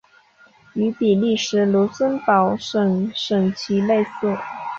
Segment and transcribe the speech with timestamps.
[0.73, 4.35] 与比利时卢森堡省省旗类似。